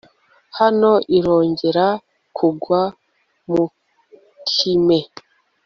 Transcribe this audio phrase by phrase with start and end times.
[0.59, 1.87] Hano irongera
[2.37, 2.81] kugwa
[3.51, 3.63] mu
[4.51, 4.99] kime